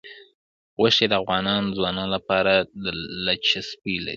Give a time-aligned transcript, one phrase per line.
[0.79, 1.45] غوښې د افغان
[1.77, 2.53] ځوانانو لپاره
[2.83, 4.09] دلچسپي لري.